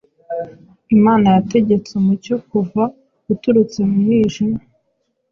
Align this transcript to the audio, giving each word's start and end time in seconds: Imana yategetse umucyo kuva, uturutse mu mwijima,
Imana 0.95 1.27
yategetse 1.35 1.89
umucyo 1.95 2.35
kuva, 2.49 2.83
uturutse 3.33 3.79
mu 3.89 3.97
mwijima, 4.03 4.59